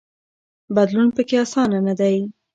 [0.75, 2.17] بدلون پکې اسانه نه دی.